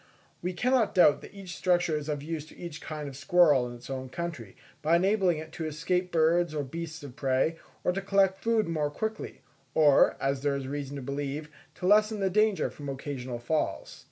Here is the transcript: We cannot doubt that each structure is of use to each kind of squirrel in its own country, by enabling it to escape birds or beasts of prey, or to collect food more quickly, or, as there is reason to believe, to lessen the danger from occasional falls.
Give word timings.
We 0.41 0.53
cannot 0.53 0.95
doubt 0.95 1.21
that 1.21 1.31
each 1.35 1.55
structure 1.55 1.95
is 1.95 2.09
of 2.09 2.23
use 2.23 2.47
to 2.47 2.57
each 2.57 2.81
kind 2.81 3.07
of 3.07 3.15
squirrel 3.15 3.67
in 3.69 3.75
its 3.75 3.87
own 3.87 4.09
country, 4.09 4.57
by 4.81 4.95
enabling 4.95 5.37
it 5.37 5.51
to 5.51 5.65
escape 5.67 6.11
birds 6.11 6.55
or 6.55 6.63
beasts 6.63 7.03
of 7.03 7.15
prey, 7.15 7.59
or 7.83 7.91
to 7.91 8.01
collect 8.01 8.39
food 8.43 8.67
more 8.67 8.89
quickly, 8.89 9.41
or, 9.75 10.17
as 10.19 10.41
there 10.41 10.55
is 10.55 10.67
reason 10.67 10.95
to 10.95 11.03
believe, 11.03 11.49
to 11.75 11.85
lessen 11.85 12.19
the 12.19 12.31
danger 12.31 12.71
from 12.71 12.89
occasional 12.89 13.37
falls. 13.37 13.99